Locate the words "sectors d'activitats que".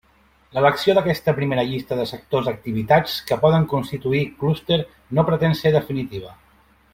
2.11-3.37